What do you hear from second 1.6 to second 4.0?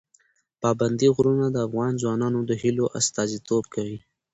افغان ځوانانو د هیلو استازیتوب کوي.